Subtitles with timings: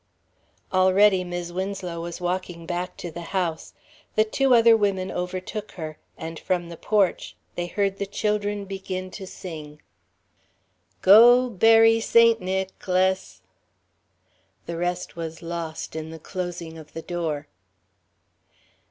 [0.73, 3.73] Already Mis' Winslow was walking back to the house;
[4.15, 9.11] the other two women overtook her; and from the porch they heard the children begin
[9.11, 9.79] to sing:
[11.03, 13.41] "Go bury Saint Nicklis...."
[14.65, 17.47] The rest was lost in the closing of the door.